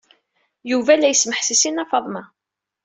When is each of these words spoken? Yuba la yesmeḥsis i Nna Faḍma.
Yuba 0.71 0.93
la 0.99 1.07
yesmeḥsis 1.09 1.63
i 1.69 1.71
Nna 1.71 1.85
Faḍma. 1.91 2.23